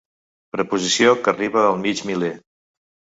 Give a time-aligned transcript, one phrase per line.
[0.55, 2.33] Preposició que arriba al mig miler.